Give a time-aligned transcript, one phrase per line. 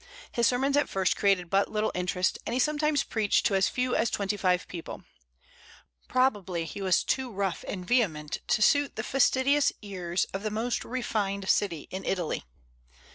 [0.31, 3.95] His sermons at first created but little interest, and he sometimes preached to as few
[3.95, 5.03] as twenty five people.
[6.07, 10.83] Probably he was too rough and vehement to suit the fastidious ears of the most
[10.83, 12.43] refined city in Italy.